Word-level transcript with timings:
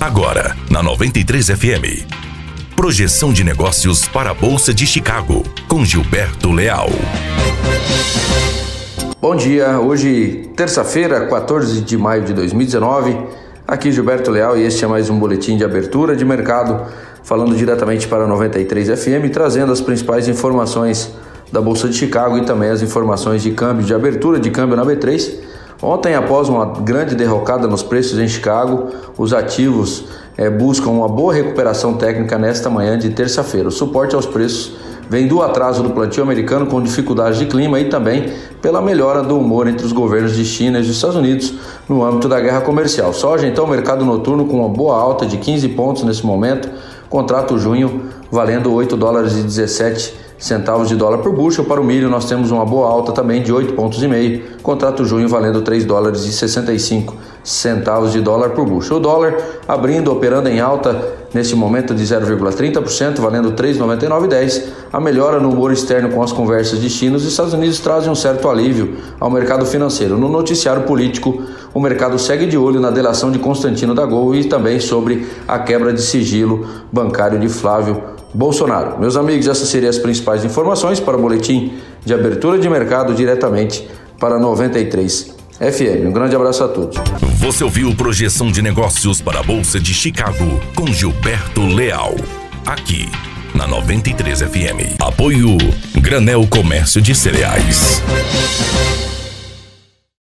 Agora, 0.00 0.56
na 0.70 0.80
93 0.80 1.48
FM. 1.48 2.06
Projeção 2.76 3.32
de 3.32 3.42
negócios 3.42 4.06
para 4.06 4.30
a 4.30 4.34
Bolsa 4.34 4.72
de 4.72 4.86
Chicago, 4.86 5.42
com 5.66 5.84
Gilberto 5.84 6.52
Leal. 6.52 6.88
Bom 9.20 9.34
dia, 9.34 9.80
hoje, 9.80 10.50
terça-feira, 10.54 11.26
14 11.26 11.80
de 11.80 11.98
maio 11.98 12.22
de 12.22 12.32
2019. 12.32 13.18
Aqui 13.66 13.90
Gilberto 13.90 14.30
Leal 14.30 14.56
e 14.56 14.62
este 14.62 14.84
é 14.84 14.88
mais 14.88 15.10
um 15.10 15.18
boletim 15.18 15.56
de 15.56 15.64
abertura 15.64 16.14
de 16.14 16.24
mercado, 16.24 16.86
falando 17.24 17.56
diretamente 17.56 18.06
para 18.06 18.22
a 18.22 18.28
93 18.28 19.00
FM, 19.00 19.32
trazendo 19.32 19.72
as 19.72 19.80
principais 19.80 20.28
informações 20.28 21.12
da 21.50 21.60
Bolsa 21.60 21.88
de 21.88 21.96
Chicago 21.96 22.38
e 22.38 22.44
também 22.44 22.70
as 22.70 22.82
informações 22.82 23.42
de 23.42 23.50
câmbio, 23.50 23.84
de 23.84 23.92
abertura 23.92 24.38
de 24.38 24.48
câmbio 24.52 24.76
na 24.76 24.84
B3 24.86 25.47
Ontem, 25.80 26.14
após 26.16 26.48
uma 26.48 26.66
grande 26.80 27.14
derrocada 27.14 27.68
nos 27.68 27.84
preços 27.84 28.18
em 28.18 28.26
Chicago, 28.26 28.88
os 29.16 29.32
ativos 29.32 30.06
é, 30.36 30.50
buscam 30.50 30.90
uma 30.90 31.08
boa 31.08 31.32
recuperação 31.32 31.94
técnica 31.94 32.36
nesta 32.36 32.68
manhã 32.68 32.98
de 32.98 33.10
terça-feira. 33.10 33.68
O 33.68 33.70
suporte 33.70 34.12
aos 34.12 34.26
preços 34.26 34.72
vem 35.08 35.28
do 35.28 35.40
atraso 35.40 35.80
do 35.82 35.90
plantio 35.90 36.22
americano 36.22 36.66
com 36.66 36.82
dificuldades 36.82 37.38
de 37.38 37.46
clima 37.46 37.78
e 37.78 37.88
também 37.88 38.32
pela 38.60 38.82
melhora 38.82 39.22
do 39.22 39.38
humor 39.38 39.68
entre 39.68 39.86
os 39.86 39.92
governos 39.92 40.34
de 40.34 40.44
China 40.44 40.78
e 40.78 40.82
dos 40.82 40.90
Estados 40.90 41.14
Unidos 41.14 41.54
no 41.88 42.04
âmbito 42.04 42.28
da 42.28 42.40
guerra 42.40 42.60
comercial. 42.60 43.12
Soja, 43.12 43.46
então, 43.46 43.64
mercado 43.64 44.04
noturno 44.04 44.46
com 44.46 44.58
uma 44.58 44.68
boa 44.68 45.00
alta 45.00 45.24
de 45.24 45.36
15 45.36 45.68
pontos 45.68 46.02
nesse 46.02 46.26
momento, 46.26 46.68
contrato 47.08 47.56
junho 47.56 48.10
valendo 48.32 48.72
8 48.72 48.96
dólares 48.96 49.36
e 49.36 49.42
17 49.42 50.27
centavos 50.38 50.88
de 50.88 50.94
dólar 50.94 51.18
por 51.18 51.32
bushel. 51.32 51.64
Para 51.64 51.80
o 51.80 51.84
milho, 51.84 52.08
nós 52.08 52.26
temos 52.26 52.50
uma 52.50 52.64
boa 52.64 52.88
alta 52.88 53.12
também 53.12 53.42
de 53.42 53.52
8 53.52 53.74
pontos 53.74 54.02
e 54.02 54.08
meio. 54.08 54.42
Contrato 54.62 55.04
junho 55.04 55.28
valendo 55.28 55.60
3 55.62 55.84
dólares 55.84 56.24
e 56.24 56.32
65 56.32 57.16
centavos 57.42 58.12
de 58.12 58.20
dólar 58.20 58.50
por 58.50 58.64
bushel. 58.64 58.98
O 58.98 59.00
dólar 59.00 59.36
abrindo, 59.66 60.12
operando 60.12 60.48
em 60.48 60.60
alta 60.60 61.18
neste 61.34 61.54
momento 61.54 61.94
de 61.94 62.04
0,30%, 62.04 63.20
valendo 63.20 63.52
3,9910. 63.52 64.64
A 64.92 65.00
melhora 65.00 65.40
no 65.40 65.50
humor 65.50 65.72
externo 65.72 66.10
com 66.10 66.22
as 66.22 66.32
conversas 66.32 66.80
de 66.80 66.88
China 66.88 67.18
e 67.18 67.26
Estados 67.26 67.52
Unidos 67.52 67.80
trazem 67.80 68.10
um 68.10 68.14
certo 68.14 68.48
alívio 68.48 68.96
ao 69.18 69.30
mercado 69.30 69.66
financeiro. 69.66 70.16
No 70.16 70.28
noticiário 70.28 70.82
político, 70.82 71.42
o 71.74 71.80
mercado 71.80 72.18
segue 72.18 72.46
de 72.46 72.56
olho 72.56 72.80
na 72.80 72.90
delação 72.90 73.30
de 73.30 73.38
Constantino 73.38 73.94
da 73.94 74.06
Gol 74.06 74.34
e 74.34 74.44
também 74.44 74.80
sobre 74.80 75.26
a 75.46 75.58
quebra 75.58 75.92
de 75.92 76.00
sigilo 76.00 76.66
bancário 76.92 77.38
de 77.38 77.48
Flávio 77.48 78.17
Bolsonaro. 78.34 78.98
Meus 78.98 79.16
amigos, 79.16 79.46
essas 79.46 79.68
seriam 79.68 79.90
as 79.90 79.98
principais 79.98 80.44
informações 80.44 81.00
para 81.00 81.16
o 81.16 81.20
boletim 81.20 81.74
de 82.04 82.14
abertura 82.14 82.58
de 82.58 82.68
mercado 82.68 83.14
diretamente 83.14 83.88
para 84.18 84.38
93 84.38 85.34
FM. 85.58 86.06
Um 86.06 86.12
grande 86.12 86.36
abraço 86.36 86.62
a 86.64 86.68
todos. 86.68 86.96
Você 87.38 87.64
ouviu 87.64 87.94
projeção 87.94 88.50
de 88.50 88.62
negócios 88.62 89.20
para 89.20 89.40
a 89.40 89.42
Bolsa 89.42 89.80
de 89.80 89.92
Chicago 89.92 90.60
com 90.74 90.86
Gilberto 90.86 91.62
Leal. 91.66 92.14
Aqui 92.66 93.08
na 93.54 93.66
93 93.66 94.42
FM. 94.42 95.00
Apoio 95.00 95.56
Granel 96.00 96.46
Comércio 96.46 97.00
de 97.00 97.14
Cereais. 97.14 98.02